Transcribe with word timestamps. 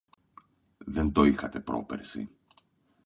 Δεν 0.77 1.11
το 1.11 1.23
είχατε 1.23 1.59
πρόπερσι. 1.59 2.29